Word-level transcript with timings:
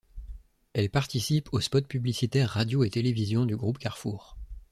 Elle 0.73 0.89
participe 0.89 1.53
aux 1.53 1.59
spots 1.59 1.83
publicitaires 1.83 2.49
radio 2.49 2.83
et 2.83 2.89
télévision 2.89 3.45
du 3.45 3.55
groupe 3.55 3.77
Carrefour. 3.77 4.35